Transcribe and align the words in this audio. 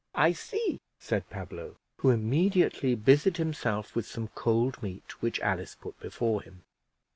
"I 0.15 0.31
see," 0.33 0.81
said 0.97 1.29
Pablo, 1.29 1.75
who 1.97 2.09
immediately 2.09 2.95
busied 2.95 3.37
himself 3.37 3.93
with 3.95 4.07
some 4.07 4.29
cold 4.29 4.81
meat 4.81 5.21
which 5.21 5.39
Alice 5.41 5.75
put 5.75 5.99
before 5.99 6.41
him. 6.41 6.63